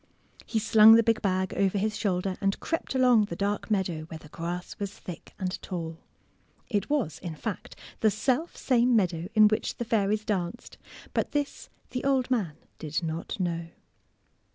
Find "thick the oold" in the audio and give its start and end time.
4.97-5.51